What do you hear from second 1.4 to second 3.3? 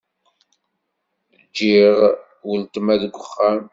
Ǧgiɣ uletma deg